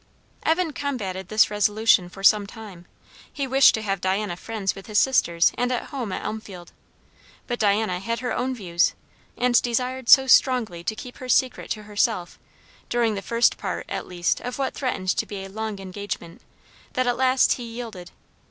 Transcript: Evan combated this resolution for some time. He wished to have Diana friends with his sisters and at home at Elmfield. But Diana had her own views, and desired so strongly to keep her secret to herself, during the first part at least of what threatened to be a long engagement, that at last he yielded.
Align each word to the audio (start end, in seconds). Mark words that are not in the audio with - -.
Evan 0.41 0.73
combated 0.73 1.27
this 1.27 1.51
resolution 1.51 2.09
for 2.09 2.23
some 2.23 2.47
time. 2.47 2.87
He 3.31 3.45
wished 3.45 3.75
to 3.75 3.83
have 3.83 4.01
Diana 4.01 4.35
friends 4.35 4.73
with 4.73 4.87
his 4.87 4.97
sisters 4.97 5.51
and 5.59 5.71
at 5.71 5.89
home 5.89 6.11
at 6.11 6.23
Elmfield. 6.23 6.71
But 7.45 7.59
Diana 7.59 7.99
had 7.99 8.19
her 8.21 8.31
own 8.33 8.55
views, 8.55 8.95
and 9.37 9.61
desired 9.61 10.09
so 10.09 10.25
strongly 10.25 10.83
to 10.85 10.95
keep 10.95 11.17
her 11.17 11.29
secret 11.29 11.69
to 11.73 11.83
herself, 11.83 12.39
during 12.89 13.13
the 13.13 13.21
first 13.21 13.57
part 13.59 13.85
at 13.89 14.07
least 14.07 14.39
of 14.39 14.57
what 14.57 14.73
threatened 14.73 15.09
to 15.09 15.25
be 15.27 15.43
a 15.45 15.49
long 15.49 15.77
engagement, 15.77 16.41
that 16.93 17.05
at 17.05 17.15
last 17.15 17.51
he 17.51 17.63
yielded. 17.63 18.09